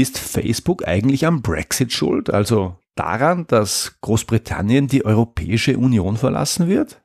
Ist 0.00 0.16
Facebook 0.16 0.86
eigentlich 0.86 1.26
am 1.26 1.42
Brexit 1.42 1.92
schuld, 1.92 2.30
also 2.30 2.76
daran, 2.94 3.48
dass 3.48 3.96
Großbritannien 4.00 4.86
die 4.86 5.04
Europäische 5.04 5.76
Union 5.76 6.16
verlassen 6.16 6.68
wird? 6.68 7.02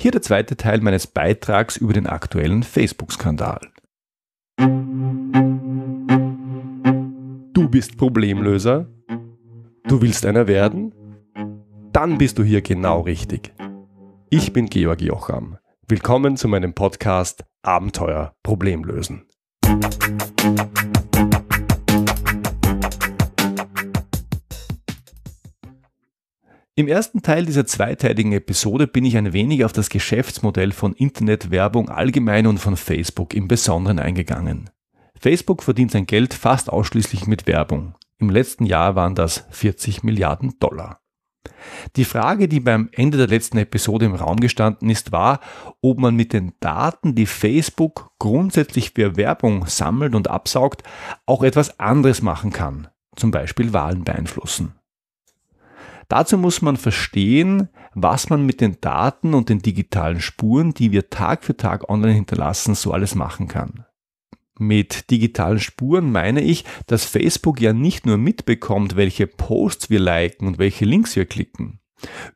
Hier 0.00 0.10
der 0.10 0.20
zweite 0.20 0.56
Teil 0.56 0.80
meines 0.80 1.06
Beitrags 1.06 1.76
über 1.76 1.92
den 1.92 2.08
aktuellen 2.08 2.64
Facebook-Skandal. 2.64 3.60
Du 7.52 7.68
bist 7.68 7.96
Problemlöser? 7.98 8.88
Du 9.86 10.02
willst 10.02 10.26
einer 10.26 10.48
werden? 10.48 10.92
Dann 11.92 12.18
bist 12.18 12.36
du 12.40 12.42
hier 12.42 12.62
genau 12.62 13.02
richtig. 13.02 13.54
Ich 14.28 14.52
bin 14.52 14.66
Georg 14.66 15.00
Jocham. 15.02 15.58
Willkommen 15.86 16.36
zu 16.36 16.48
meinem 16.48 16.74
Podcast 16.74 17.44
Abenteuer 17.62 18.34
Problemlösen. 18.42 19.22
Im 26.76 26.88
ersten 26.88 27.22
Teil 27.22 27.46
dieser 27.46 27.66
zweiteiligen 27.66 28.32
Episode 28.32 28.88
bin 28.88 29.04
ich 29.04 29.16
ein 29.16 29.32
wenig 29.32 29.64
auf 29.64 29.72
das 29.72 29.90
Geschäftsmodell 29.90 30.72
von 30.72 30.92
Internetwerbung 30.92 31.88
allgemein 31.88 32.48
und 32.48 32.58
von 32.58 32.76
Facebook 32.76 33.32
im 33.32 33.46
Besonderen 33.46 34.00
eingegangen. 34.00 34.70
Facebook 35.14 35.62
verdient 35.62 35.92
sein 35.92 36.06
Geld 36.06 36.34
fast 36.34 36.68
ausschließlich 36.68 37.28
mit 37.28 37.46
Werbung. 37.46 37.94
Im 38.18 38.28
letzten 38.28 38.66
Jahr 38.66 38.96
waren 38.96 39.14
das 39.14 39.46
40 39.50 40.02
Milliarden 40.02 40.58
Dollar. 40.58 40.98
Die 41.94 42.04
Frage, 42.04 42.48
die 42.48 42.58
beim 42.58 42.88
Ende 42.90 43.18
der 43.18 43.28
letzten 43.28 43.58
Episode 43.58 44.06
im 44.06 44.16
Raum 44.16 44.40
gestanden 44.40 44.90
ist, 44.90 45.12
war, 45.12 45.38
ob 45.80 46.00
man 46.00 46.16
mit 46.16 46.32
den 46.32 46.54
Daten, 46.58 47.14
die 47.14 47.26
Facebook 47.26 48.10
grundsätzlich 48.18 48.90
für 48.94 49.16
Werbung 49.16 49.66
sammelt 49.66 50.16
und 50.16 50.26
absaugt, 50.26 50.82
auch 51.24 51.44
etwas 51.44 51.78
anderes 51.78 52.20
machen 52.20 52.50
kann, 52.50 52.88
zum 53.14 53.30
Beispiel 53.30 53.72
Wahlen 53.72 54.02
beeinflussen. 54.02 54.74
Dazu 56.08 56.38
muss 56.38 56.62
man 56.62 56.76
verstehen, 56.76 57.68
was 57.94 58.28
man 58.30 58.44
mit 58.44 58.60
den 58.60 58.80
Daten 58.80 59.34
und 59.34 59.48
den 59.48 59.60
digitalen 59.60 60.20
Spuren, 60.20 60.74
die 60.74 60.92
wir 60.92 61.10
Tag 61.10 61.44
für 61.44 61.56
Tag 61.56 61.88
online 61.88 62.12
hinterlassen, 62.12 62.74
so 62.74 62.92
alles 62.92 63.14
machen 63.14 63.48
kann. 63.48 63.84
Mit 64.58 65.10
digitalen 65.10 65.58
Spuren 65.58 66.12
meine 66.12 66.40
ich, 66.40 66.64
dass 66.86 67.04
Facebook 67.04 67.60
ja 67.60 67.72
nicht 67.72 68.06
nur 68.06 68.18
mitbekommt, 68.18 68.94
welche 68.94 69.26
Posts 69.26 69.90
wir 69.90 69.98
liken 69.98 70.46
und 70.46 70.58
welche 70.58 70.84
Links 70.84 71.16
wir 71.16 71.26
klicken. 71.26 71.80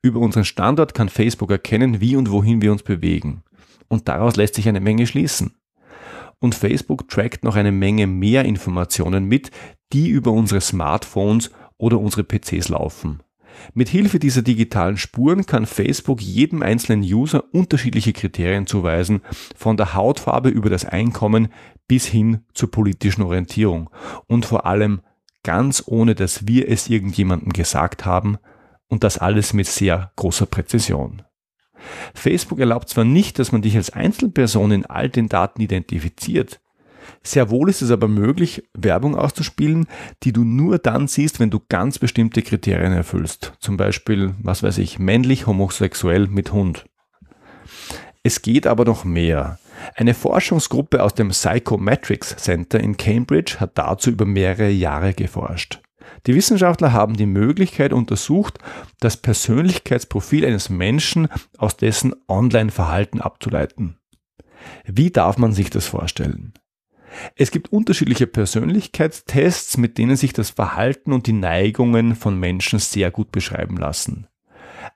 Über 0.03 0.21
unseren 0.21 0.45
Standort 0.45 0.95
kann 0.95 1.09
Facebook 1.09 1.51
erkennen, 1.51 2.01
wie 2.01 2.17
und 2.17 2.31
wohin 2.31 2.61
wir 2.61 2.73
uns 2.73 2.83
bewegen. 2.83 3.43
Und 3.89 4.09
daraus 4.09 4.37
lässt 4.37 4.55
sich 4.55 4.69
eine 4.69 4.81
Menge 4.81 5.07
schließen. 5.07 5.57
Und 6.41 6.55
Facebook 6.55 7.09
trackt 7.09 7.45
noch 7.45 7.57
eine 7.57 7.73
Menge 7.73 8.07
mehr 8.07 8.45
Informationen 8.45 9.25
mit, 9.25 9.51
die 9.93 10.09
über 10.09 10.33
unsere 10.33 10.61
Smartphones 10.61 11.51
oder 11.79 11.99
unsere 11.99 12.25
PCs 12.25 12.69
laufen. 12.69 13.23
Mit 13.75 13.89
Hilfe 13.89 14.19
dieser 14.19 14.43
digitalen 14.43 14.97
Spuren 14.97 15.47
kann 15.47 15.67
Facebook 15.67 16.21
jedem 16.21 16.63
einzelnen 16.63 17.03
User 17.03 17.45
unterschiedliche 17.53 18.13
Kriterien 18.13 18.67
zuweisen, 18.67 19.23
von 19.57 19.77
der 19.77 19.95
Hautfarbe 19.95 20.49
über 20.49 20.71
das 20.71 20.85
Einkommen 20.85 21.49
bis 21.87 22.07
hin 22.07 22.45
zur 22.55 22.71
politischen 22.71 23.23
Orientierung 23.23 23.91
und 24.27 24.47
vor 24.47 24.67
allem 24.67 25.01
ganz 25.43 25.83
ohne, 25.87 26.15
dass 26.15 26.47
wir 26.47 26.69
es 26.69 26.89
irgendjemandem 26.89 27.53
gesagt 27.53 28.05
haben 28.05 28.39
und 28.89 29.05
das 29.05 29.19
alles 29.19 29.53
mit 29.53 29.67
sehr 29.67 30.13
großer 30.17 30.47
Präzision. 30.47 31.23
Facebook 32.15 32.59
erlaubt 32.59 32.89
zwar 32.89 33.05
nicht, 33.05 33.39
dass 33.39 33.53
man 33.53 33.63
dich 33.63 33.77
als 33.77 33.91
Einzelperson 33.91 34.73
in 34.73 34.87
all 34.87 35.09
den 35.09 35.29
Daten 35.29 35.61
identifiziert, 35.61 36.61
sehr 37.23 37.51
wohl 37.51 37.69
ist 37.69 37.83
es 37.83 37.91
aber 37.91 38.09
möglich, 38.09 38.65
Werbung 38.75 39.17
auszuspielen, 39.17 39.87
die 40.23 40.33
du 40.33 40.45
nur 40.45 40.79
dann 40.79 41.09
siehst, 41.09 41.41
wenn 41.41 41.51
du 41.51 41.61
ganz 41.69 41.99
bestimmte 41.99 42.43
Kriterien 42.43 42.93
erfüllst. 42.93 43.53
Zum 43.61 43.77
Beispiel, 43.77 44.35
was 44.43 44.63
weiß 44.63 44.79
ich, 44.79 44.99
männlich, 44.99 45.47
homosexuell 45.47 46.27
mit 46.27 46.53
Hund. 46.53 46.87
Es 48.23 48.43
geht 48.43 48.67
aber 48.67 48.85
noch 48.85 49.05
mehr. 49.05 49.59
Eine 49.95 50.15
Forschungsgruppe 50.15 51.03
aus 51.03 51.15
dem 51.15 51.29
Psychometrics 51.29 52.37
Center 52.37 52.81
in 52.81 52.97
Cambridge 52.97 53.57
hat 53.61 53.79
dazu 53.79 54.11
über 54.11 54.27
mehrere 54.27 54.71
Jahre 54.71 55.15
geforscht. 55.15 55.81
Die 56.27 56.35
Wissenschaftler 56.35 56.93
haben 56.93 57.17
die 57.17 57.27
Möglichkeit 57.27 57.93
untersucht, 57.93 58.59
das 59.01 59.17
Persönlichkeitsprofil 59.17 60.45
eines 60.45 60.69
Menschen 60.69 61.29
aus 61.57 61.77
dessen 61.77 62.15
Online-Verhalten 62.29 63.21
abzuleiten. 63.21 63.99
Wie 64.85 65.11
darf 65.11 65.39
man 65.39 65.53
sich 65.53 65.71
das 65.71 65.87
vorstellen? 65.87 66.53
Es 67.37 67.51
gibt 67.51 67.73
unterschiedliche 67.73 68.27
Persönlichkeitstests, 68.27 69.77
mit 69.77 69.99
denen 69.99 70.17
sich 70.17 70.33
das 70.33 70.51
Verhalten 70.51 71.13
und 71.13 71.27
die 71.27 71.33
Neigungen 71.33 72.15
von 72.15 72.39
Menschen 72.39 72.79
sehr 72.79 73.11
gut 73.11 73.33
beschreiben 73.33 73.77
lassen. 73.77 74.27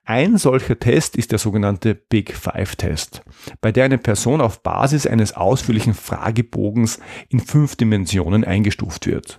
Ein 0.04 0.38
solcher 0.38 0.78
Test 0.78 1.16
ist 1.16 1.32
der 1.32 1.38
sogenannte 1.38 1.94
Big 1.94 2.34
Five 2.34 2.76
Test, 2.76 3.22
bei 3.60 3.72
der 3.72 3.84
eine 3.84 3.98
Person 3.98 4.40
auf 4.40 4.62
Basis 4.62 5.06
eines 5.06 5.34
ausführlichen 5.34 5.94
Fragebogens 5.94 6.98
in 7.28 7.40
fünf 7.40 7.76
Dimensionen 7.76 8.44
eingestuft 8.44 9.06
wird. 9.06 9.38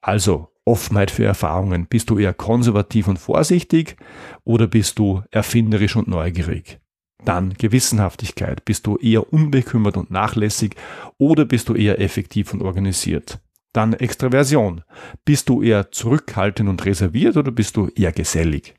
Also 0.00 0.48
Offenheit 0.64 1.10
für 1.10 1.24
Erfahrungen. 1.24 1.86
Bist 1.86 2.10
du 2.10 2.18
eher 2.18 2.32
konservativ 2.32 3.08
und 3.08 3.18
vorsichtig 3.18 3.96
oder 4.44 4.66
bist 4.66 4.98
du 4.98 5.22
erfinderisch 5.30 5.96
und 5.96 6.08
neugierig? 6.08 6.80
Dann 7.24 7.54
Gewissenhaftigkeit. 7.54 8.64
Bist 8.64 8.86
du 8.86 8.96
eher 8.96 9.32
unbekümmert 9.32 9.96
und 9.96 10.10
nachlässig 10.10 10.76
oder 11.18 11.44
bist 11.44 11.68
du 11.68 11.74
eher 11.74 12.00
effektiv 12.00 12.52
und 12.52 12.62
organisiert? 12.62 13.40
Dann 13.72 13.92
Extraversion. 13.92 14.82
Bist 15.24 15.48
du 15.48 15.62
eher 15.62 15.90
zurückhaltend 15.90 16.68
und 16.68 16.84
reserviert 16.84 17.36
oder 17.36 17.50
bist 17.50 17.76
du 17.76 17.88
eher 17.88 18.12
gesellig? 18.12 18.74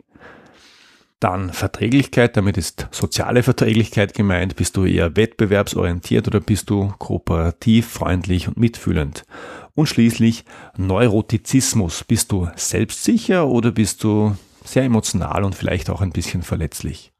Dann 1.20 1.52
Verträglichkeit, 1.52 2.38
damit 2.38 2.58
ist 2.58 2.88
soziale 2.92 3.42
Verträglichkeit 3.42 4.14
gemeint. 4.14 4.56
Bist 4.56 4.78
du 4.78 4.86
eher 4.86 5.16
wettbewerbsorientiert 5.16 6.28
oder 6.28 6.40
bist 6.40 6.70
du 6.70 6.94
kooperativ, 7.00 7.88
freundlich 7.88 8.48
und 8.48 8.58
mitfühlend? 8.58 9.26
Und 9.74 9.88
schließlich 9.88 10.46
Neurotizismus. 10.78 12.04
Bist 12.04 12.32
du 12.32 12.48
selbstsicher 12.56 13.48
oder 13.48 13.72
bist 13.72 14.04
du 14.04 14.36
sehr 14.64 14.84
emotional 14.84 15.44
und 15.44 15.56
vielleicht 15.56 15.90
auch 15.90 16.02
ein 16.02 16.12
bisschen 16.12 16.44
verletzlich? 16.44 17.15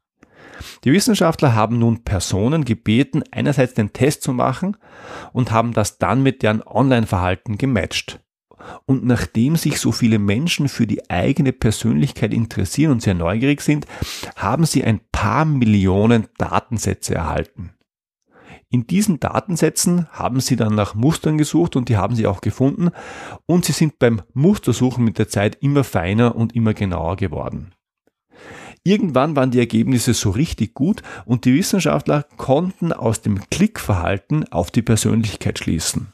Die 0.84 0.92
Wissenschaftler 0.92 1.54
haben 1.54 1.78
nun 1.78 2.04
Personen 2.04 2.64
gebeten, 2.64 3.22
einerseits 3.30 3.74
den 3.74 3.92
Test 3.92 4.22
zu 4.22 4.32
machen 4.32 4.76
und 5.32 5.50
haben 5.50 5.72
das 5.72 5.98
dann 5.98 6.22
mit 6.22 6.42
deren 6.42 6.62
Online-Verhalten 6.62 7.58
gematcht. 7.58 8.20
Und 8.84 9.04
nachdem 9.04 9.56
sich 9.56 9.78
so 9.78 9.92
viele 9.92 10.18
Menschen 10.18 10.68
für 10.68 10.86
die 10.86 11.08
eigene 11.10 11.52
Persönlichkeit 11.52 12.32
interessieren 12.32 12.92
und 12.92 13.02
sehr 13.02 13.14
neugierig 13.14 13.60
sind, 13.60 13.86
haben 14.34 14.64
sie 14.64 14.84
ein 14.84 15.00
paar 15.12 15.44
Millionen 15.44 16.26
Datensätze 16.38 17.14
erhalten. 17.14 17.72
In 18.68 18.86
diesen 18.86 19.20
Datensätzen 19.20 20.08
haben 20.10 20.40
sie 20.40 20.56
dann 20.56 20.74
nach 20.74 20.94
Mustern 20.94 21.38
gesucht 21.38 21.76
und 21.76 21.88
die 21.88 21.96
haben 21.96 22.16
sie 22.16 22.26
auch 22.26 22.40
gefunden 22.40 22.90
und 23.46 23.64
sie 23.64 23.72
sind 23.72 23.98
beim 24.00 24.22
Mustersuchen 24.34 25.04
mit 25.04 25.18
der 25.18 25.28
Zeit 25.28 25.58
immer 25.60 25.84
feiner 25.84 26.34
und 26.34 26.54
immer 26.54 26.74
genauer 26.74 27.16
geworden. 27.16 27.75
Irgendwann 28.86 29.34
waren 29.34 29.50
die 29.50 29.58
Ergebnisse 29.58 30.14
so 30.14 30.30
richtig 30.30 30.72
gut 30.72 31.02
und 31.24 31.44
die 31.44 31.54
Wissenschaftler 31.54 32.24
konnten 32.36 32.92
aus 32.92 33.20
dem 33.20 33.40
Klickverhalten 33.50 34.52
auf 34.52 34.70
die 34.70 34.82
Persönlichkeit 34.82 35.58
schließen. 35.58 36.12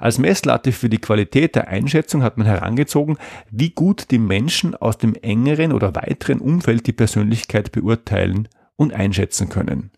Als 0.00 0.18
Messlatte 0.18 0.72
für 0.72 0.88
die 0.88 0.98
Qualität 0.98 1.54
der 1.54 1.68
Einschätzung 1.68 2.24
hat 2.24 2.36
man 2.36 2.48
herangezogen, 2.48 3.16
wie 3.52 3.70
gut 3.70 4.10
die 4.10 4.18
Menschen 4.18 4.74
aus 4.74 4.98
dem 4.98 5.14
engeren 5.14 5.70
oder 5.70 5.94
weiteren 5.94 6.40
Umfeld 6.40 6.88
die 6.88 6.92
Persönlichkeit 6.92 7.70
beurteilen 7.70 8.48
und 8.74 8.92
einschätzen 8.92 9.48
können. 9.48 9.92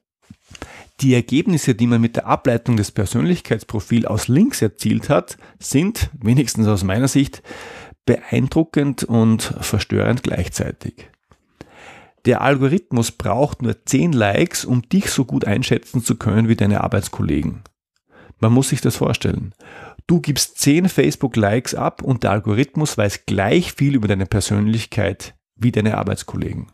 Die 1.01 1.15
Ergebnisse, 1.15 1.75
die 1.75 1.87
man 1.87 2.03
mit 2.03 2.17
der 2.17 2.27
Ableitung 2.27 2.77
des 2.77 2.91
Persönlichkeitsprofils 2.91 4.05
aus 4.05 4.29
links 4.29 4.61
erzielt 4.61 5.09
hat, 5.09 5.39
sind, 5.59 6.11
wenigstens 6.21 6.67
aus 6.67 6.85
meiner 6.85 7.09
Sicht, 7.09 7.43
beeindruckend 8.05 9.03
und 9.03 9.55
verstörend 9.63 10.23
gleichzeitig. 10.23 11.12
Der 12.25 12.41
Algorithmus 12.41 13.11
braucht 13.11 13.63
nur 13.63 13.85
10 13.85 14.13
Likes, 14.13 14.65
um 14.65 14.83
dich 14.83 15.11
so 15.11 15.25
gut 15.25 15.45
einschätzen 15.45 16.05
zu 16.05 16.17
können 16.17 16.49
wie 16.49 16.55
deine 16.55 16.83
Arbeitskollegen. 16.83 17.63
Man 18.39 18.53
muss 18.53 18.69
sich 18.69 18.81
das 18.81 18.97
vorstellen. 18.97 19.55
Du 20.07 20.21
gibst 20.21 20.59
10 20.59 20.89
Facebook-Likes 20.89 21.75
ab 21.75 22.03
und 22.03 22.23
der 22.23 22.31
Algorithmus 22.31 22.97
weiß 22.97 23.27
gleich 23.27 23.73
viel 23.73 23.95
über 23.95 24.09
deine 24.09 24.27
Persönlichkeit 24.27 25.35
wie 25.57 25.73
deine 25.73 25.99
Arbeitskollegen. 25.99 26.69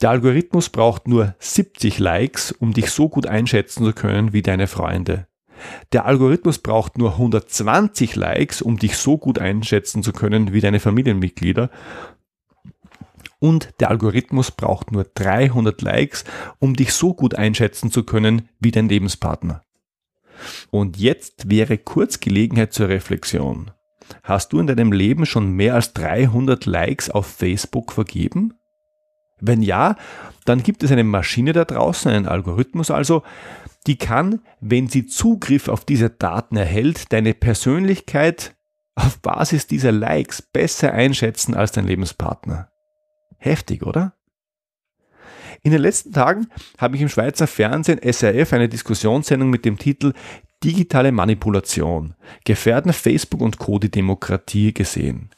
Der 0.00 0.10
Algorithmus 0.10 0.68
braucht 0.68 1.08
nur 1.08 1.34
70 1.38 1.98
Likes, 1.98 2.52
um 2.52 2.72
dich 2.74 2.90
so 2.90 3.08
gut 3.08 3.26
einschätzen 3.26 3.84
zu 3.84 3.92
können 3.92 4.32
wie 4.32 4.42
deine 4.42 4.66
Freunde. 4.66 5.26
Der 5.92 6.06
Algorithmus 6.06 6.58
braucht 6.58 6.98
nur 6.98 7.12
120 7.12 8.16
Likes, 8.16 8.62
um 8.62 8.78
dich 8.78 8.96
so 8.96 9.16
gut 9.16 9.38
einschätzen 9.38 10.02
zu 10.02 10.12
können 10.12 10.52
wie 10.52 10.60
deine 10.60 10.80
Familienmitglieder 10.80 11.70
und 13.42 13.70
der 13.80 13.90
Algorithmus 13.90 14.52
braucht 14.52 14.92
nur 14.92 15.02
300 15.02 15.82
Likes, 15.82 16.24
um 16.60 16.76
dich 16.76 16.92
so 16.92 17.12
gut 17.12 17.34
einschätzen 17.34 17.90
zu 17.90 18.04
können 18.04 18.48
wie 18.60 18.70
dein 18.70 18.88
Lebenspartner. 18.88 19.64
Und 20.70 20.96
jetzt 20.96 21.50
wäre 21.50 21.76
kurz 21.76 22.20
Gelegenheit 22.20 22.72
zur 22.72 22.88
Reflexion. 22.88 23.72
hast 24.22 24.52
du 24.52 24.60
in 24.60 24.68
deinem 24.68 24.92
Leben 24.92 25.26
schon 25.26 25.50
mehr 25.50 25.74
als 25.74 25.92
300 25.92 26.66
Likes 26.66 27.10
auf 27.10 27.26
Facebook 27.26 27.90
vergeben? 27.92 28.54
Wenn 29.40 29.60
ja, 29.60 29.96
dann 30.44 30.62
gibt 30.62 30.84
es 30.84 30.92
eine 30.92 31.02
Maschine 31.02 31.52
da 31.52 31.64
draußen, 31.64 32.12
einen 32.12 32.28
Algorithmus 32.28 32.92
also, 32.92 33.24
die 33.88 33.96
kann, 33.96 34.40
wenn 34.60 34.86
sie 34.86 35.06
Zugriff 35.06 35.66
auf 35.66 35.84
diese 35.84 36.10
Daten 36.10 36.56
erhält, 36.56 37.12
deine 37.12 37.34
Persönlichkeit 37.34 38.54
auf 38.94 39.18
Basis 39.18 39.66
dieser 39.66 39.90
Likes 39.90 40.42
besser 40.42 40.92
einschätzen 40.92 41.54
als 41.54 41.72
dein 41.72 41.88
Lebenspartner. 41.88 42.71
Heftig, 43.42 43.82
oder? 43.82 44.14
In 45.64 45.72
den 45.72 45.80
letzten 45.80 46.12
Tagen 46.12 46.46
habe 46.78 46.94
ich 46.94 47.02
im 47.02 47.08
Schweizer 47.08 47.48
Fernsehen 47.48 48.00
SRF 48.00 48.52
eine 48.52 48.68
Diskussionssendung 48.68 49.50
mit 49.50 49.64
dem 49.64 49.78
Titel 49.78 50.12
Digitale 50.62 51.10
Manipulation. 51.10 52.14
Gefährden 52.44 52.92
Facebook 52.92 53.40
und 53.40 53.58
Co. 53.58 53.80
die 53.80 53.90
Demokratie 53.90 54.72
gesehen. 54.72 55.30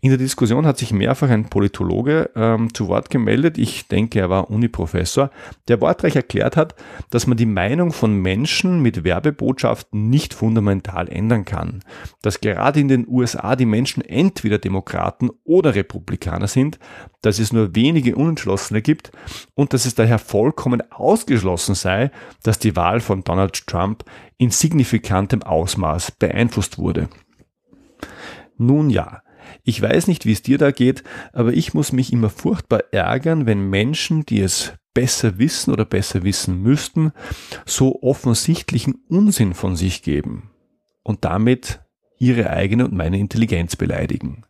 In 0.00 0.10
der 0.10 0.18
Diskussion 0.18 0.66
hat 0.66 0.78
sich 0.78 0.92
mehrfach 0.92 1.30
ein 1.30 1.48
Politologe 1.48 2.30
ähm, 2.34 2.72
zu 2.74 2.88
Wort 2.88 3.10
gemeldet, 3.10 3.58
ich 3.58 3.88
denke, 3.88 4.20
er 4.20 4.30
war 4.30 4.50
Uniprofessor, 4.50 5.30
der 5.68 5.80
wortreich 5.80 6.16
erklärt 6.16 6.56
hat, 6.56 6.74
dass 7.10 7.26
man 7.26 7.36
die 7.36 7.46
Meinung 7.46 7.92
von 7.92 8.14
Menschen 8.14 8.80
mit 8.80 9.04
Werbebotschaften 9.04 10.10
nicht 10.10 10.34
fundamental 10.34 11.08
ändern 11.08 11.44
kann. 11.44 11.80
Dass 12.22 12.40
gerade 12.40 12.80
in 12.80 12.88
den 12.88 13.06
USA 13.08 13.56
die 13.56 13.66
Menschen 13.66 14.02
entweder 14.02 14.58
Demokraten 14.58 15.30
oder 15.44 15.74
Republikaner 15.74 16.48
sind, 16.48 16.78
dass 17.22 17.38
es 17.38 17.52
nur 17.52 17.74
wenige 17.74 18.16
Unentschlossene 18.16 18.82
gibt 18.82 19.12
und 19.54 19.72
dass 19.72 19.86
es 19.86 19.94
daher 19.94 20.18
vollkommen 20.18 20.82
ausgeschlossen 20.90 21.74
sei, 21.74 22.10
dass 22.42 22.58
die 22.58 22.76
Wahl 22.76 23.00
von 23.00 23.24
Donald 23.24 23.66
Trump 23.66 24.04
in 24.38 24.50
signifikantem 24.50 25.42
Ausmaß 25.42 26.12
beeinflusst 26.12 26.78
wurde. 26.78 27.08
Nun 28.58 28.90
ja, 28.90 29.22
ich 29.62 29.80
weiß 29.80 30.06
nicht, 30.06 30.26
wie 30.26 30.32
es 30.32 30.42
dir 30.42 30.58
da 30.58 30.70
geht, 30.70 31.02
aber 31.32 31.52
ich 31.52 31.74
muss 31.74 31.92
mich 31.92 32.12
immer 32.12 32.30
furchtbar 32.30 32.84
ärgern, 32.92 33.46
wenn 33.46 33.70
Menschen, 33.70 34.24
die 34.26 34.40
es 34.40 34.72
besser 34.94 35.38
wissen 35.38 35.72
oder 35.72 35.84
besser 35.84 36.22
wissen 36.22 36.62
müssten, 36.62 37.12
so 37.64 38.02
offensichtlichen 38.02 38.96
Unsinn 39.08 39.54
von 39.54 39.76
sich 39.76 40.02
geben 40.02 40.50
und 41.02 41.24
damit 41.24 41.80
ihre 42.18 42.50
eigene 42.50 42.84
und 42.84 42.94
meine 42.94 43.18
Intelligenz 43.18 43.76
beleidigen. 43.76 44.44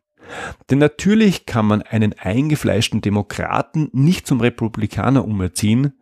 Denn 0.70 0.78
natürlich 0.78 1.46
kann 1.46 1.66
man 1.66 1.82
einen 1.82 2.14
eingefleischten 2.18 3.00
Demokraten 3.00 3.88
nicht 3.92 4.26
zum 4.26 4.40
Republikaner 4.40 5.24
umerziehen 5.24 5.94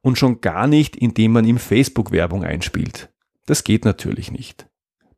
und 0.00 0.18
schon 0.18 0.40
gar 0.40 0.66
nicht, 0.66 0.96
indem 0.96 1.32
man 1.32 1.44
ihm 1.44 1.58
Facebook-Werbung 1.58 2.44
einspielt. 2.44 3.10
Das 3.46 3.64
geht 3.64 3.84
natürlich 3.84 4.30
nicht. 4.30 4.66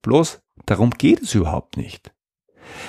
Bloß 0.02 0.40
darum 0.64 0.90
geht 0.90 1.22
es 1.22 1.34
überhaupt 1.34 1.76
nicht. 1.76 2.12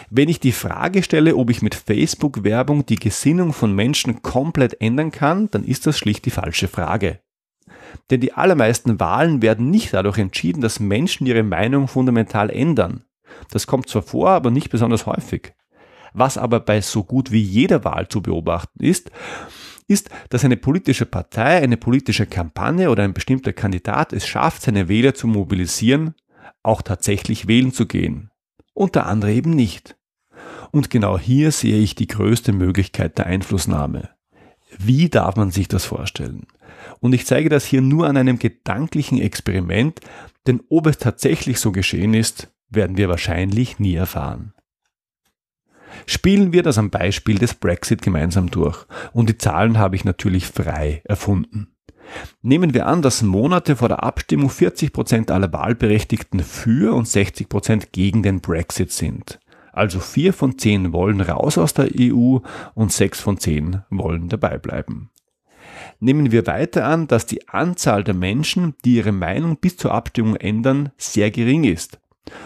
Wenn 0.10 0.30
ich 0.30 0.40
die 0.40 0.52
Frage 0.52 1.04
stelle, 1.04 1.36
ob 1.36 1.50
ich 1.50 1.62
mit 1.62 1.76
Facebook-Werbung 1.76 2.86
die 2.86 2.96
Gesinnung 2.96 3.54
von 3.54 3.74
Menschen 3.74 4.22
komplett 4.22 4.82
ändern 4.82 5.12
kann, 5.12 5.50
dann 5.52 5.64
ist 5.64 5.88
das 5.88 5.98
schlicht 5.98 6.26
die 6.26 6.32
falsche 6.32 6.68
Frage. 6.68 7.20
Denn 8.10 8.22
die 8.22 8.34
allermeisten 8.34 9.00
Wahlen 9.00 9.42
werden 9.42 9.70
nicht 9.70 9.94
dadurch 9.94 10.18
entschieden, 10.18 10.62
dass 10.62 10.80
Menschen 10.80 11.28
ihre 11.28 11.44
Meinung 11.44 11.88
fundamental 11.88 12.50
ändern. 12.50 13.04
Das 13.52 13.68
kommt 13.68 13.90
zwar 13.90 14.02
vor, 14.02 14.30
aber 14.30 14.52
nicht 14.52 14.70
besonders 14.70 15.06
häufig. 15.06 15.54
Was 16.14 16.38
aber 16.38 16.60
bei 16.60 16.82
so 16.82 17.04
gut 17.04 17.32
wie 17.32 17.42
jeder 17.42 17.84
Wahl 17.84 18.08
zu 18.08 18.22
beobachten 18.22 18.84
ist, 18.84 19.12
ist, 19.88 20.10
dass 20.30 20.44
eine 20.44 20.58
politische 20.58 21.06
Partei, 21.06 21.62
eine 21.62 21.78
politische 21.78 22.26
Kampagne 22.26 22.90
oder 22.90 23.04
ein 23.04 23.14
bestimmter 23.14 23.54
Kandidat 23.54 24.14
es 24.14 24.28
schafft, 24.28 24.64
seine 24.64 24.90
Wähler 24.90 25.14
zu 25.14 25.28
mobilisieren, 25.28 26.16
auch 26.64 26.82
tatsächlich 26.82 27.48
wählen 27.48 27.72
zu 27.72 27.86
gehen 27.86 28.32
unter 28.78 29.06
andere 29.08 29.34
eben 29.34 29.52
nicht. 29.52 29.98
Und 30.72 30.90
genau 30.90 31.18
hier 31.18 31.52
sehe 31.52 31.80
ich 31.80 31.96
die 31.96 32.08
größte 32.08 32.54
Möglichkeit 32.54 33.18
der 33.18 33.26
Einflussnahme. 33.26 34.10
Wie 34.78 35.10
darf 35.10 35.36
man 35.36 35.52
sich 35.52 35.68
das 35.68 35.86
vorstellen? 35.86 36.46
Und 37.00 37.14
ich 37.14 37.26
zeige 37.26 37.50
das 37.50 37.66
hier 37.66 37.82
nur 37.82 38.08
an 38.08 38.18
einem 38.18 38.38
gedanklichen 38.38 39.20
Experiment, 39.20 40.02
denn 40.46 40.62
ob 40.70 40.88
es 40.88 40.98
tatsächlich 40.98 41.60
so 41.60 41.72
geschehen 41.72 42.14
ist, 42.14 42.54
werden 42.70 42.98
wir 42.98 43.10
wahrscheinlich 43.10 43.80
nie 43.80 43.96
erfahren. 43.96 44.54
Spielen 46.06 46.54
wir 46.54 46.64
das 46.64 46.78
am 46.78 46.90
Beispiel 46.90 47.38
des 47.38 47.54
Brexit 47.54 48.02
gemeinsam 48.02 48.52
durch. 48.52 48.86
Und 49.14 49.30
die 49.30 49.38
Zahlen 49.38 49.78
habe 49.78 49.96
ich 49.96 50.06
natürlich 50.06 50.46
frei 50.46 51.02
erfunden. 51.06 51.77
Nehmen 52.42 52.74
wir 52.74 52.88
an, 52.88 53.02
dass 53.02 53.22
Monate 53.22 53.76
vor 53.76 53.90
der 53.90 54.04
Abstimmung 54.04 54.50
40 54.50 54.94
Prozent 54.94 55.32
aller 55.32 55.52
Wahlberechtigten 55.52 56.40
für 56.40 56.94
und 56.94 57.08
60 57.08 57.50
Prozent 57.50 57.92
gegen 57.92 58.24
den 58.24 58.42
Brexit 58.42 58.92
sind. 58.92 59.40
Also 59.78 60.00
vier 60.00 60.34
von 60.34 60.58
zehn 60.58 60.92
wollen 60.92 61.22
raus 61.22 61.60
aus 61.60 61.76
der 61.76 61.90
EU 62.00 62.40
und 62.74 62.92
sechs 62.92 63.20
von 63.20 63.38
zehn 63.38 63.84
wollen 63.92 64.28
dabei 64.28 64.58
bleiben. 64.58 65.12
Nehmen 66.00 66.32
wir 66.32 66.48
weiter 66.48 66.88
an, 66.88 67.08
dass 67.08 67.28
die 67.28 67.48
Anzahl 67.48 68.04
der 68.04 68.16
Menschen, 68.16 68.74
die 68.84 68.96
ihre 68.96 69.12
Meinung 69.12 69.58
bis 69.58 69.78
zur 69.78 69.94
Abstimmung 69.94 70.36
ändern, 70.36 70.92
sehr 70.98 71.30
gering 71.30 71.64
ist. 71.64 72.00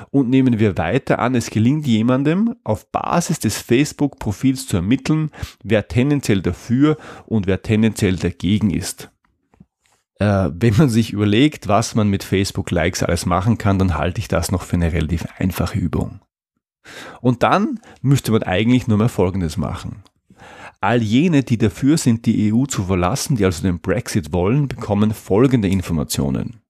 Und 0.09 0.29
nehmen 0.29 0.59
wir 0.59 0.77
weiter 0.77 1.19
an, 1.19 1.33
es 1.33 1.49
gelingt 1.49 1.87
jemandem, 1.87 2.55
auf 2.65 2.91
Basis 2.91 3.39
des 3.39 3.57
Facebook-Profils 3.57 4.67
zu 4.67 4.75
ermitteln, 4.75 5.31
wer 5.63 5.87
tendenziell 5.87 6.41
dafür 6.41 6.97
und 7.27 7.47
wer 7.47 7.61
tendenziell 7.61 8.17
dagegen 8.17 8.71
ist 8.71 9.09
äh, 10.21 10.51
wenn 10.53 10.77
man 10.77 10.89
sich 10.89 11.13
überlegt, 11.13 11.67
was 11.67 11.95
man 11.95 12.07
mit 12.07 12.23
Facebook-Likes 12.23 13.01
alles 13.01 13.25
machen 13.25 13.57
kann, 13.57 13.79
dann 13.79 13.97
halte 13.97 14.19
ich 14.19 14.27
das 14.27 14.51
noch 14.51 14.61
für 14.61 14.75
eine 14.75 14.93
relativ 14.93 15.25
einfache 15.39 15.79
Übung. 15.79 16.19
Und 17.21 17.41
dann 17.41 17.79
müsste 18.03 18.31
man 18.31 18.43
eigentlich 18.43 18.87
nur 18.87 18.99
mehr 18.99 19.09
Folgendes 19.09 19.57
machen. 19.57 20.03
All 20.79 21.01
jene, 21.01 21.41
die 21.41 21.57
dafür 21.57 21.97
sind, 21.97 22.27
die 22.27 22.53
EU 22.53 22.65
zu 22.65 22.83
verlassen, 22.83 23.35
die 23.35 23.45
also 23.45 23.63
den 23.63 23.79
Brexit 23.79 24.31
wollen, 24.31 24.67
bekommen 24.67 25.11
folgende 25.11 25.67
Informationen. 25.67 26.61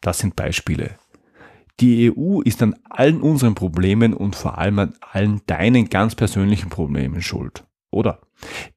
Das 0.00 0.18
sind 0.18 0.34
Beispiele. 0.34 0.96
Die 1.78 2.10
EU 2.10 2.40
ist 2.40 2.60
an 2.60 2.74
allen 2.90 3.20
unseren 3.20 3.54
Problemen 3.54 4.14
und 4.14 4.34
vor 4.34 4.58
allem 4.58 4.80
an 4.80 4.94
allen 5.00 5.42
deinen 5.46 5.90
ganz 5.90 6.16
persönlichen 6.16 6.70
Problemen 6.70 7.22
schuld. 7.22 7.65
Oder? 7.96 8.20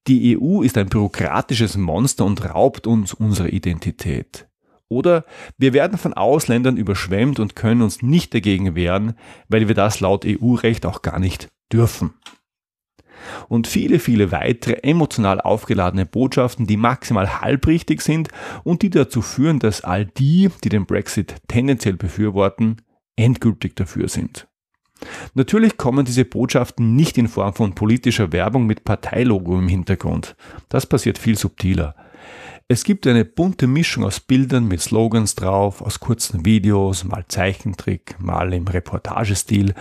Die 0.08 0.40
EU 0.40 0.62
ist 0.62 0.78
ein 0.78 0.88
bürokratisches 0.88 1.76
Monster 1.76 2.24
und 2.24 2.56
raubt 2.56 2.88
uns 2.88 3.14
unsere 3.14 3.50
Identität. 3.50 4.48
Oder 4.88 5.26
wir 5.58 5.74
werden 5.74 5.98
von 5.98 6.14
Ausländern 6.14 6.78
überschwemmt 6.78 7.38
und 7.42 7.54
können 7.54 7.82
uns 7.82 8.02
nicht 8.02 8.34
dagegen 8.34 8.76
wehren, 8.76 9.16
weil 9.50 9.68
wir 9.68 9.76
das 9.76 10.00
laut 10.00 10.26
EU-Recht 10.26 10.86
auch 10.86 11.02
gar 11.02 11.20
nicht 11.20 11.50
dürfen. 11.72 12.14
Und 13.50 13.68
viele, 13.68 14.00
viele 14.00 14.32
weitere 14.32 14.84
emotional 14.84 15.42
aufgeladene 15.42 16.06
Botschaften, 16.06 16.66
die 16.66 16.78
maximal 16.78 17.42
halbrichtig 17.42 18.02
sind 18.02 18.30
und 18.64 18.84
die 18.84 18.90
dazu 18.90 19.22
führen, 19.22 19.60
dass 19.60 19.82
all 19.82 20.06
die, 20.06 20.50
die 20.64 20.70
den 20.70 20.86
Brexit 20.86 21.36
tendenziell 21.50 21.98
befürworten, 21.98 22.78
endgültig 23.18 23.76
dafür 23.76 24.08
sind. 24.08 24.49
Natürlich 25.34 25.78
kommen 25.78 26.06
diese 26.06 26.26
Botschaften 26.26 26.96
nicht 26.96 27.18
in 27.18 27.28
Form 27.28 27.54
von 27.54 27.76
politischer 27.76 28.32
Werbung 28.32 28.66
mit 28.66 28.84
Parteilogo 28.84 29.58
im 29.58 29.68
Hintergrund. 29.68 30.36
Das 30.70 30.86
passiert 30.86 31.18
viel 31.18 31.38
subtiler. 31.38 31.96
Es 32.68 32.84
gibt 32.84 33.08
eine 33.08 33.26
bunte 33.26 33.66
Mischung 33.66 34.04
aus 34.04 34.20
Bildern 34.20 34.68
mit 34.68 34.80
Slogans 34.80 35.34
drauf, 35.34 35.82
aus 35.82 36.00
kurzen 36.00 36.46
Videos, 36.46 37.04
mal 37.04 37.26
Zeichentrick, 37.28 38.16
mal 38.20 38.54
im 38.54 38.68
Reportagestil, 38.68 39.74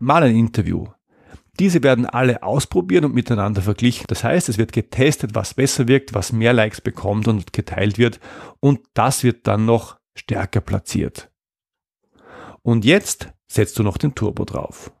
mal 0.00 0.24
ein 0.24 0.36
Interview. 0.36 0.88
Diese 1.60 1.82
werden 1.82 2.06
alle 2.06 2.42
ausprobiert 2.42 3.04
und 3.04 3.14
miteinander 3.14 3.62
verglichen. 3.62 4.06
Das 4.08 4.24
heißt, 4.24 4.48
es 4.48 4.58
wird 4.58 4.72
getestet, 4.72 5.34
was 5.34 5.54
besser 5.54 5.86
wirkt, 5.86 6.14
was 6.14 6.32
mehr 6.32 6.52
Likes 6.52 6.80
bekommt 6.80 7.28
und 7.28 7.52
geteilt 7.52 7.98
wird 7.98 8.18
und 8.58 8.80
das 8.94 9.22
wird 9.22 9.46
dann 9.46 9.64
noch 9.64 9.98
stärker 10.14 10.60
platziert. 10.60 11.31
Und 12.62 12.84
jetzt 12.84 13.28
setzt 13.48 13.78
du 13.78 13.82
noch 13.82 13.96
den 13.96 14.14
Turbo 14.14 14.44
drauf. 14.44 14.92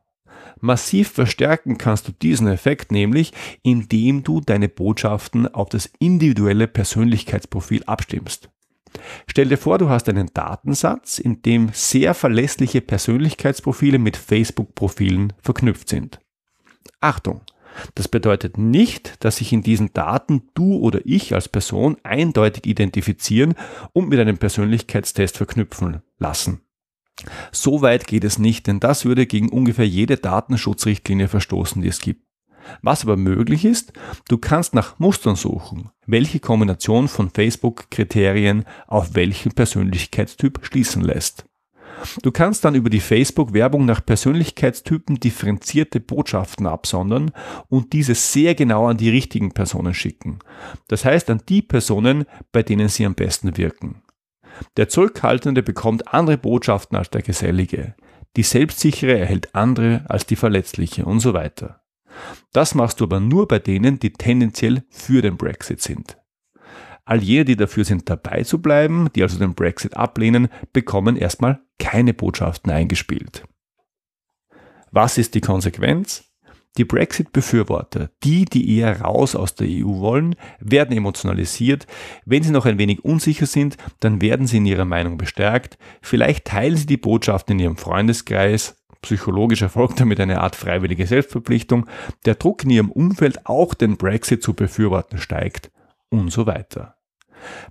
Massiv 0.60 1.10
verstärken 1.10 1.78
kannst 1.78 2.06
du 2.06 2.12
diesen 2.12 2.46
Effekt 2.46 2.92
nämlich, 2.92 3.32
indem 3.62 4.22
du 4.22 4.40
deine 4.40 4.68
Botschaften 4.68 5.52
auf 5.52 5.68
das 5.68 5.90
individuelle 5.98 6.68
Persönlichkeitsprofil 6.68 7.82
abstimmst. 7.84 8.48
Stell 9.26 9.48
dir 9.48 9.56
vor, 9.56 9.78
du 9.78 9.88
hast 9.88 10.08
einen 10.08 10.30
Datensatz, 10.34 11.18
in 11.18 11.42
dem 11.42 11.70
sehr 11.72 12.14
verlässliche 12.14 12.80
Persönlichkeitsprofile 12.80 13.98
mit 13.98 14.16
Facebook-Profilen 14.16 15.32
verknüpft 15.40 15.88
sind. 15.88 16.20
Achtung! 17.00 17.40
Das 17.94 18.06
bedeutet 18.06 18.58
nicht, 18.58 19.24
dass 19.24 19.38
sich 19.38 19.50
in 19.52 19.62
diesen 19.62 19.94
Daten 19.94 20.42
du 20.52 20.76
oder 20.76 21.00
ich 21.04 21.34
als 21.34 21.48
Person 21.48 21.96
eindeutig 22.02 22.66
identifizieren 22.66 23.54
und 23.94 24.10
mit 24.10 24.20
einem 24.20 24.36
Persönlichkeitstest 24.36 25.38
verknüpfen 25.38 26.02
lassen. 26.18 26.60
So 27.52 27.82
weit 27.82 28.06
geht 28.06 28.24
es 28.24 28.38
nicht, 28.38 28.66
denn 28.66 28.80
das 28.80 29.04
würde 29.04 29.26
gegen 29.26 29.48
ungefähr 29.48 29.86
jede 29.86 30.16
Datenschutzrichtlinie 30.16 31.28
verstoßen, 31.28 31.82
die 31.82 31.88
es 31.88 32.00
gibt. 32.00 32.24
Was 32.80 33.02
aber 33.02 33.16
möglich 33.16 33.64
ist, 33.64 33.92
du 34.28 34.38
kannst 34.38 34.74
nach 34.74 34.98
Mustern 34.98 35.36
suchen, 35.36 35.90
welche 36.06 36.40
Kombination 36.40 37.08
von 37.08 37.30
Facebook-Kriterien 37.30 38.64
auf 38.86 39.14
welchen 39.14 39.52
Persönlichkeitstyp 39.52 40.60
schließen 40.62 41.02
lässt. 41.02 41.44
Du 42.22 42.32
kannst 42.32 42.64
dann 42.64 42.74
über 42.74 42.90
die 42.90 43.00
Facebook-Werbung 43.00 43.84
nach 43.84 44.04
Persönlichkeitstypen 44.04 45.20
differenzierte 45.20 46.00
Botschaften 46.00 46.66
absondern 46.66 47.30
und 47.68 47.92
diese 47.92 48.14
sehr 48.14 48.54
genau 48.54 48.86
an 48.86 48.96
die 48.96 49.10
richtigen 49.10 49.52
Personen 49.52 49.94
schicken. 49.94 50.38
Das 50.88 51.04
heißt 51.04 51.30
an 51.30 51.42
die 51.48 51.62
Personen, 51.62 52.24
bei 52.50 52.62
denen 52.62 52.88
sie 52.88 53.06
am 53.06 53.14
besten 53.14 53.56
wirken. 53.56 54.02
Der 54.76 54.88
Zurückhaltende 54.88 55.62
bekommt 55.62 56.12
andere 56.12 56.38
Botschaften 56.38 56.96
als 56.96 57.10
der 57.10 57.22
Gesellige. 57.22 57.94
Die 58.36 58.42
Selbstsichere 58.42 59.18
erhält 59.18 59.54
andere 59.54 60.04
als 60.08 60.26
die 60.26 60.36
Verletzliche 60.36 61.04
und 61.04 61.20
so 61.20 61.34
weiter. 61.34 61.82
Das 62.52 62.74
machst 62.74 63.00
du 63.00 63.04
aber 63.04 63.20
nur 63.20 63.48
bei 63.48 63.58
denen, 63.58 63.98
die 63.98 64.12
tendenziell 64.12 64.84
für 64.90 65.22
den 65.22 65.36
Brexit 65.36 65.80
sind. 65.80 66.18
All 67.04 67.22
jene, 67.22 67.44
die 67.44 67.56
dafür 67.56 67.84
sind, 67.84 68.08
dabei 68.08 68.44
zu 68.44 68.62
bleiben, 68.62 69.08
die 69.14 69.22
also 69.22 69.38
den 69.38 69.54
Brexit 69.54 69.96
ablehnen, 69.96 70.48
bekommen 70.72 71.16
erstmal 71.16 71.60
keine 71.78 72.14
Botschaften 72.14 72.70
eingespielt. 72.70 73.44
Was 74.92 75.18
ist 75.18 75.34
die 75.34 75.40
Konsequenz? 75.40 76.31
Die 76.78 76.84
Brexit-Befürworter, 76.84 78.10
die, 78.24 78.46
die 78.46 78.78
eher 78.78 79.02
raus 79.02 79.36
aus 79.36 79.54
der 79.54 79.68
EU 79.68 80.00
wollen, 80.00 80.36
werden 80.58 80.96
emotionalisiert. 80.96 81.86
Wenn 82.24 82.42
sie 82.42 82.50
noch 82.50 82.64
ein 82.64 82.78
wenig 82.78 83.04
unsicher 83.04 83.44
sind, 83.44 83.76
dann 84.00 84.22
werden 84.22 84.46
sie 84.46 84.56
in 84.56 84.66
ihrer 84.66 84.86
Meinung 84.86 85.18
bestärkt. 85.18 85.76
Vielleicht 86.00 86.46
teilen 86.46 86.76
sie 86.76 86.86
die 86.86 86.96
Botschaften 86.96 87.56
in 87.56 87.64
ihrem 87.64 87.76
Freundeskreis. 87.76 88.82
Psychologisch 89.02 89.60
erfolgt 89.60 90.00
damit 90.00 90.18
eine 90.20 90.40
Art 90.40 90.56
freiwillige 90.56 91.06
Selbstverpflichtung. 91.06 91.86
Der 92.24 92.36
Druck 92.36 92.64
in 92.64 92.70
ihrem 92.70 92.90
Umfeld, 92.90 93.46
auch 93.46 93.74
den 93.74 93.98
Brexit 93.98 94.42
zu 94.42 94.54
befürworten, 94.54 95.18
steigt 95.18 95.70
und 96.08 96.30
so 96.30 96.46
weiter. 96.46 96.96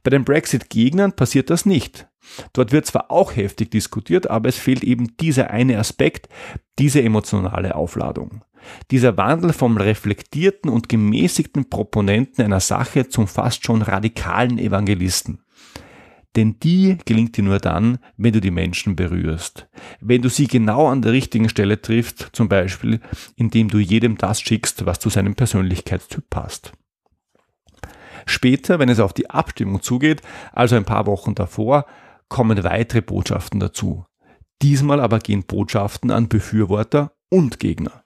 Bei 0.04 0.10
den 0.10 0.24
Brexit-Gegnern 0.24 1.14
passiert 1.14 1.50
das 1.50 1.66
nicht. 1.66 2.08
Dort 2.54 2.72
wird 2.72 2.86
zwar 2.86 3.12
auch 3.12 3.36
heftig 3.36 3.72
diskutiert, 3.72 4.30
aber 4.30 4.50
es 4.50 4.58
fehlt 4.58 4.84
eben 4.84 5.18
dieser 5.18 5.50
eine 5.50 5.80
Aspekt, 5.80 6.30
diese 6.80 7.02
emotionale 7.02 7.76
Aufladung. 7.76 8.44
Dieser 8.92 9.18
Wandel 9.18 9.54
vom 9.54 9.78
reflektierten 9.78 10.70
und 10.70 10.88
gemäßigten 10.88 11.70
Proponenten 11.70 12.46
einer 12.46 12.60
Sache 12.60 13.10
zum 13.10 13.28
fast 13.28 13.66
schon 13.66 13.82
radikalen 13.82 14.60
Evangelisten. 14.60 15.44
Denn 16.36 16.60
die 16.60 16.98
gelingt 17.06 17.36
dir 17.36 17.44
nur 17.44 17.60
dann, 17.60 17.98
wenn 18.16 18.32
du 18.32 18.40
die 18.40 18.52
Menschen 18.52 18.96
berührst. 18.96 19.68
Wenn 20.00 20.22
du 20.22 20.30
sie 20.30 20.48
genau 20.48 20.88
an 20.88 21.02
der 21.02 21.12
richtigen 21.12 21.50
Stelle 21.50 21.82
triffst, 21.82 22.30
zum 22.32 22.48
Beispiel, 22.48 23.02
indem 23.36 23.68
du 23.68 23.80
jedem 23.80 24.18
das 24.18 24.40
schickst, 24.40 24.86
was 24.86 25.00
zu 25.00 25.10
seinem 25.10 25.36
Persönlichkeitstyp 25.36 26.30
passt. 26.30 26.72
Später, 28.26 28.80
wenn 28.80 28.90
es 28.90 29.00
auf 29.00 29.14
die 29.14 29.30
Abstimmung 29.30 29.82
zugeht, 29.82 30.22
also 30.54 30.76
ein 30.76 30.86
paar 30.86 31.06
Wochen 31.06 31.36
davor, 31.36 31.86
kommen 32.30 32.64
weitere 32.64 33.02
Botschaften 33.02 33.60
dazu. 33.60 34.06
Diesmal 34.62 35.00
aber 35.00 35.20
gehen 35.20 35.44
Botschaften 35.44 36.12
an 36.12 36.30
Befürworter 36.30 37.14
und 37.30 37.60
Gegner. 37.60 38.04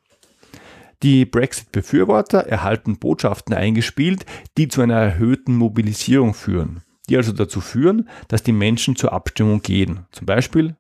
Die 1.04 1.26
Brexit-Befürworter 1.26 2.40
erhalten 2.48 2.98
Botschaften 2.98 3.54
eingespielt, 3.54 4.26
die 4.58 4.68
zu 4.68 4.82
einer 4.82 4.96
erhöhten 4.96 5.56
Mobilisierung 5.56 6.34
führen, 6.34 6.82
die 7.10 7.18
also 7.18 7.34
dazu 7.34 7.62
führen, 7.62 8.10
dass 8.30 8.44
die 8.44 8.54
Menschen 8.54 8.96
zur 8.96 9.12
Abstimmung 9.12 9.62
gehen. 9.62 10.06
Zum 10.12 10.26
Beispiel, 10.26 10.78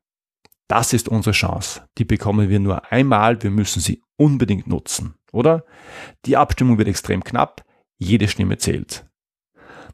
das 0.68 0.94
ist 0.94 1.10
unsere 1.10 1.34
Chance, 1.34 1.84
die 1.98 2.06
bekommen 2.06 2.50
wir 2.50 2.60
nur 2.60 2.92
einmal, 2.92 3.44
wir 3.44 3.52
müssen 3.52 3.82
sie 3.82 4.02
unbedingt 4.18 4.68
nutzen, 4.68 5.16
oder? 5.32 5.64
Die 6.26 6.38
Abstimmung 6.38 6.78
wird 6.78 6.88
extrem 6.88 7.24
knapp, 7.24 7.64
jede 8.00 8.28
Stimme 8.28 8.58
zählt. 8.58 9.06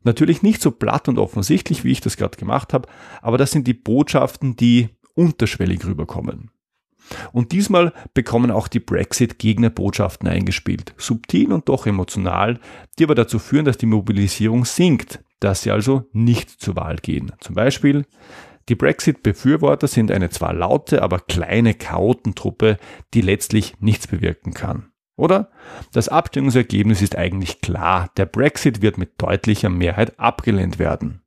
Natürlich 0.03 0.41
nicht 0.41 0.61
so 0.61 0.71
platt 0.71 1.07
und 1.07 1.19
offensichtlich, 1.19 1.83
wie 1.83 1.91
ich 1.91 2.01
das 2.01 2.17
gerade 2.17 2.37
gemacht 2.37 2.73
habe, 2.73 2.89
aber 3.21 3.37
das 3.37 3.51
sind 3.51 3.67
die 3.67 3.73
Botschaften, 3.73 4.55
die 4.55 4.89
unterschwellig 5.13 5.85
rüberkommen. 5.85 6.51
Und 7.33 7.51
diesmal 7.51 7.93
bekommen 8.13 8.51
auch 8.51 8.67
die 8.67 8.79
Brexit-Gegner 8.79 9.69
Botschaften 9.69 10.27
eingespielt, 10.27 10.93
subtil 10.97 11.51
und 11.51 11.67
doch 11.67 11.85
emotional, 11.85 12.59
die 12.97 13.03
aber 13.03 13.15
dazu 13.15 13.39
führen, 13.39 13.65
dass 13.65 13.77
die 13.77 13.85
Mobilisierung 13.85 14.65
sinkt, 14.65 15.23
dass 15.39 15.63
sie 15.63 15.71
also 15.71 16.09
nicht 16.13 16.49
zur 16.49 16.75
Wahl 16.75 16.97
gehen. 16.97 17.31
Zum 17.39 17.55
Beispiel, 17.55 18.05
die 18.69 18.75
Brexit-Befürworter 18.75 19.87
sind 19.87 20.11
eine 20.11 20.29
zwar 20.29 20.53
laute, 20.53 21.01
aber 21.01 21.19
kleine 21.19 21.73
Chaotentruppe, 21.73 22.77
die 23.13 23.21
letztlich 23.21 23.73
nichts 23.79 24.07
bewirken 24.07 24.53
kann. 24.53 24.90
Oder? 25.15 25.51
Das 25.91 26.09
Abstimmungsergebnis 26.09 27.01
ist 27.01 27.15
eigentlich 27.15 27.61
klar. 27.61 28.09
Der 28.17 28.25
Brexit 28.25 28.81
wird 28.81 28.97
mit 28.97 29.21
deutlicher 29.21 29.69
Mehrheit 29.69 30.19
abgelehnt 30.19 30.79
werden. 30.79 31.21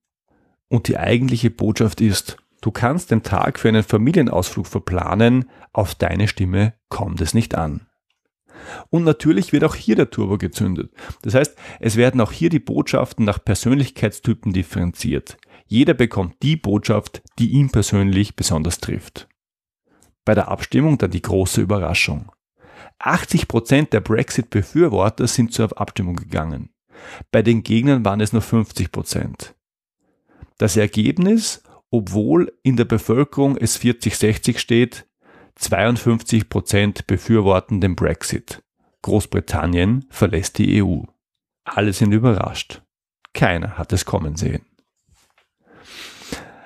Und 0.69 0.89
die 0.89 0.99
eigentliche 0.99 1.51
Botschaft 1.51 2.01
ist, 2.01 2.37
du 2.61 2.71
kannst 2.71 3.11
den 3.11 3.23
Tag 3.23 3.59
für 3.59 3.69
einen 3.69 3.83
Familienausflug 3.83 4.67
verplanen, 4.67 5.51
auf 5.73 5.95
deine 5.95 6.29
Stimme 6.29 6.75
kommt 6.89 7.21
es 7.21 7.35
nicht 7.35 7.55
an. 7.55 7.87
Und 8.91 9.05
natürlich 9.05 9.53
wird 9.53 9.65
auch 9.65 9.75
hier 9.75 9.97
der 9.97 10.11
Turbo 10.11 10.39
gezündet. 10.39 10.93
Das 11.23 11.35
heißt, 11.35 11.57
es 11.81 11.97
werden 11.97 12.21
auch 12.21 12.33
hier 12.33 12.51
die 12.51 12.61
Botschaften 12.61 13.25
nach 13.25 13.45
Persönlichkeitstypen 13.45 14.53
differenziert. 14.53 15.37
Jeder 15.67 15.95
bekommt 15.95 16.37
die 16.43 16.57
Botschaft, 16.57 17.23
die 17.39 17.51
ihn 17.51 17.71
persönlich 17.71 18.37
besonders 18.37 18.79
trifft. 18.79 19.29
Bei 20.25 20.35
der 20.35 20.49
Abstimmung 20.49 20.99
dann 20.99 21.11
die 21.11 21.23
große 21.23 21.61
Überraschung. 21.61 22.31
80 22.99 23.49
Prozent 23.49 23.93
der 23.93 24.01
Brexit-Befürworter 24.01 25.27
sind 25.27 25.53
zur 25.53 25.79
Abstimmung 25.79 26.17
gegangen. 26.17 26.71
Bei 27.31 27.43
den 27.43 27.63
Gegnern 27.63 28.05
waren 28.05 28.21
es 28.21 28.33
nur 28.33 28.43
50 28.43 28.93
Prozent. 28.93 29.55
Das 30.59 30.77
Ergebnis, 30.77 31.63
obwohl 31.91 32.53
in 32.63 32.77
der 32.77 32.85
Bevölkerung 32.85 33.57
es 33.57 33.81
40-60 33.81 34.59
steht, 34.59 35.07
52 35.57 36.49
Prozent 36.49 37.07
befürworten 37.07 37.81
den 37.81 37.97
Brexit. 37.97 38.63
Großbritannien 39.03 40.07
verlässt 40.11 40.59
die 40.59 40.83
EU. 40.83 41.03
Alle 41.65 41.93
sind 41.93 42.13
überrascht. 42.13 42.83
Keiner 43.33 43.77
hat 43.77 43.93
es 43.93 44.05
kommen 44.05 44.37
sehen. 44.37 44.65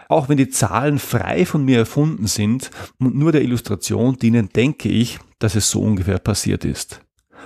Auch 0.09 0.29
wenn 0.29 0.39
die 0.39 0.49
Zahlen 0.49 0.99
frei 0.99 1.45
von 1.45 1.65
mir 1.65 1.79
erfunden 1.79 2.27
sind 2.27 2.71
und 2.99 3.15
nur 3.15 3.31
der 3.31 3.43
Illustration 3.43 4.17
dienen, 4.17 4.49
denke 4.49 4.89
ich, 4.89 5.19
dass 5.39 5.55
es 5.55 5.71
so 5.71 5.83
ungefähr 5.83 6.19
passiert 6.19 6.65
ist. 6.65 7.03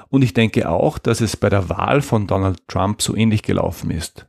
Und 0.09 0.23
ich 0.23 0.33
denke 0.33 0.69
auch, 0.69 0.99
dass 0.99 1.21
es 1.21 1.37
bei 1.37 1.49
der 1.49 1.69
Wahl 1.69 2.03
von 2.03 2.27
Donald 2.27 2.67
Trump 2.69 3.03
so 3.03 3.17
ähnlich 3.17 3.43
gelaufen 3.43 3.91
ist. 3.91 4.29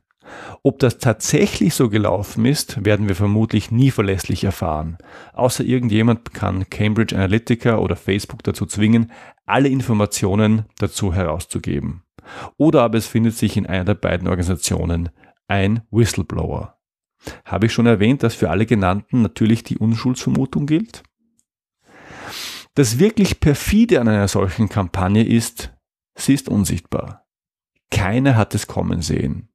Ob 0.62 0.78
das 0.78 0.98
tatsächlich 0.98 1.74
so 1.74 1.88
gelaufen 1.88 2.44
ist, 2.44 2.84
werden 2.84 3.06
wir 3.06 3.14
vermutlich 3.14 3.70
nie 3.70 3.90
verlässlich 3.90 4.44
erfahren. 4.44 4.98
Außer 5.34 5.62
irgendjemand 5.62 6.34
kann 6.34 6.68
Cambridge 6.70 7.14
Analytica 7.14 7.78
oder 7.78 7.96
Facebook 7.96 8.42
dazu 8.42 8.66
zwingen, 8.66 9.12
alle 9.46 9.68
Informationen 9.68 10.64
dazu 10.78 11.14
herauszugeben. 11.14 12.02
Oder 12.56 12.82
aber 12.82 12.98
es 12.98 13.06
findet 13.06 13.36
sich 13.36 13.56
in 13.56 13.66
einer 13.66 13.84
der 13.84 13.94
beiden 13.94 14.26
Organisationen 14.26 15.10
ein 15.46 15.82
Whistleblower. 15.90 16.74
Habe 17.44 17.66
ich 17.66 17.72
schon 17.72 17.86
erwähnt, 17.86 18.22
dass 18.22 18.34
für 18.34 18.50
alle 18.50 18.66
genannten 18.66 19.22
natürlich 19.22 19.62
die 19.64 19.78
Unschuldsvermutung 19.78 20.66
gilt? 20.66 21.02
Das 22.74 22.98
wirklich 22.98 23.40
perfide 23.40 24.00
an 24.00 24.08
einer 24.08 24.28
solchen 24.28 24.68
Kampagne 24.68 25.24
ist, 25.24 25.72
sie 26.16 26.34
ist 26.34 26.48
unsichtbar. 26.48 27.26
Keiner 27.90 28.36
hat 28.36 28.54
es 28.54 28.66
kommen 28.66 29.02
sehen, 29.02 29.48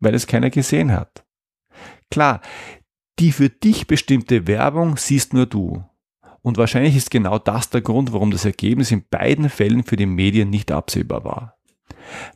weil 0.00 0.14
es 0.14 0.26
keiner 0.26 0.50
gesehen 0.50 0.92
hat. 0.92 1.24
Klar, 2.10 2.40
die 3.20 3.30
für 3.30 3.48
dich 3.48 3.86
bestimmte 3.86 4.46
Werbung 4.46 4.96
siehst 4.96 5.34
nur 5.34 5.46
du. 5.46 5.84
Und 6.42 6.58
wahrscheinlich 6.58 6.96
ist 6.96 7.10
genau 7.10 7.38
das 7.38 7.70
der 7.70 7.80
Grund, 7.80 8.12
warum 8.12 8.30
das 8.30 8.44
Ergebnis 8.44 8.90
in 8.90 9.06
beiden 9.08 9.48
Fällen 9.48 9.84
für 9.84 9.96
die 9.96 10.06
Medien 10.06 10.50
nicht 10.50 10.72
absehbar 10.72 11.24
war. 11.24 11.56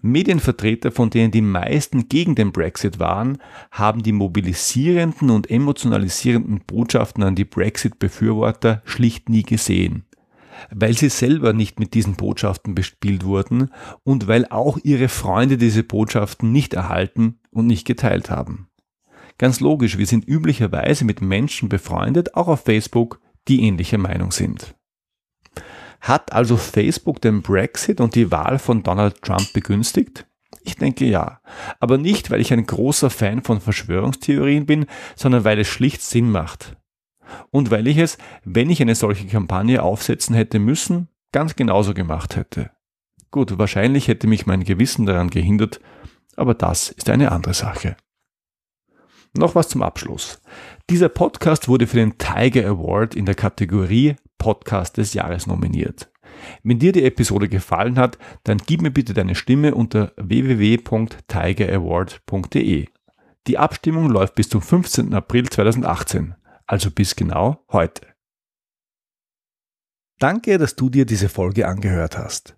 Medienvertreter, 0.03 0.93
von 0.93 1.11
denen 1.11 1.31
die 1.31 1.43
meisten 1.43 2.09
gegen 2.09 2.35
den 2.35 2.53
Brexit 2.53 2.99
waren, 2.99 3.39
haben 3.71 4.03
die 4.03 4.13
mobilisierenden 4.13 5.31
und 5.31 5.51
emotionalisierenden 5.51 6.61
Botschaften 6.67 7.23
an 7.23 7.35
die 7.35 7.45
Brexit-Befürworter 7.45 8.83
schlicht 8.85 9.29
nie 9.29 9.43
gesehen, 9.43 10.05
weil 10.71 10.95
sie 10.97 11.09
selber 11.09 11.53
nicht 11.53 11.81
mit 11.81 11.95
diesen 11.95 12.15
Botschaften 12.15 12.75
bespielt 12.75 13.25
wurden 13.25 13.71
und 14.05 14.29
weil 14.29 14.47
auch 14.47 14.79
ihre 14.83 15.09
Freunde 15.09 15.57
diese 15.57 15.83
Botschaften 15.83 16.53
nicht 16.53 16.75
erhalten 16.75 17.39
und 17.51 17.67
nicht 17.67 17.87
geteilt 17.87 18.31
haben. 18.31 18.69
Ganz 19.39 19.61
logisch, 19.61 19.99
wir 19.99 20.07
sind 20.07 20.27
üblicherweise 20.27 21.05
mit 21.05 21.21
Menschen 21.21 21.69
befreundet, 21.69 22.35
auch 22.35 22.49
auf 22.49 22.65
Facebook, 22.65 23.21
die 23.47 23.63
ähnlicher 23.63 23.99
Meinung 23.99 24.33
sind. 24.33 24.75
Hat 26.01 26.33
also 26.33 26.57
Facebook 26.57 27.21
den 27.21 27.43
Brexit 27.43 28.01
und 28.01 28.15
die 28.15 28.31
Wahl 28.31 28.59
von 28.59 28.83
Donald 28.83 29.23
Trump 29.23 29.53
begünstigt? 29.53 30.27
Ich 30.63 30.77
denke 30.77 31.07
ja. 31.07 31.41
Aber 31.81 31.99
nicht, 31.99 32.31
weil 32.31 32.41
ich 32.41 32.53
ein 32.53 32.67
großer 32.67 33.11
Fan 33.11 33.43
von 33.43 33.61
Verschwörungstheorien 33.61 34.67
bin, 34.67 34.87
sondern 35.17 35.45
weil 35.45 35.59
es 35.59 35.69
schlicht 35.69 36.03
Sinn 36.03 36.31
macht. 36.31 36.77
Und 37.51 37.71
weil 37.71 37.87
ich 37.87 37.99
es, 37.99 38.19
wenn 38.45 38.71
ich 38.71 38.81
eine 38.81 38.95
solche 38.95 39.27
Kampagne 39.27 39.83
aufsetzen 39.83 40.35
hätte 40.35 40.59
müssen, 40.59 41.09
ganz 41.33 41.57
genauso 41.57 41.95
gemacht 41.95 42.37
hätte. 42.37 42.71
Gut, 43.31 43.59
wahrscheinlich 43.59 44.09
hätte 44.09 44.27
mich 44.27 44.47
mein 44.47 44.65
Gewissen 44.65 45.05
daran 45.05 45.29
gehindert, 45.29 45.81
aber 46.37 46.55
das 46.55 46.89
ist 46.89 47.11
eine 47.11 47.33
andere 47.33 47.55
Sache. 47.55 47.97
Noch 49.37 49.55
was 49.55 49.69
zum 49.69 49.83
Abschluss. 49.83 50.41
Dieser 50.89 51.11
Podcast 51.11 51.69
wurde 51.69 51.87
für 51.87 51.99
den 51.99 52.17
Tiger 52.17 52.67
Award 52.67 53.15
in 53.15 53.27
der 53.27 53.35
Kategorie 53.35 54.17
Podcast 54.39 54.97
des 54.97 55.15
Jahres 55.15 55.47
nominiert. 55.47 56.11
Wenn 56.63 56.79
dir 56.79 56.93
die 56.93 57.05
Episode 57.05 57.49
gefallen 57.49 57.99
hat, 57.99 58.19
dann 58.45 58.59
gib 58.59 58.83
mir 58.83 58.91
bitte 58.91 59.15
deine 59.15 59.35
Stimme 59.35 59.75
unter 59.75 60.13
www.tigeraward.de. 60.17 62.87
Die 63.47 63.59
Abstimmung 63.59 64.11
läuft 64.11 64.35
bis 64.35 64.49
zum 64.49 64.63
15. 64.63 65.15
April 65.15 65.49
2018, 65.49 66.35
also 66.67 66.91
bis 66.91 67.17
genau 67.17 67.65
heute. 67.73 68.07
Danke, 70.19 70.59
dass 70.59 70.77
du 70.77 70.91
dir 70.91 71.07
diese 71.07 71.29
Folge 71.29 71.69
angehört 71.69 72.19
hast. 72.19 72.57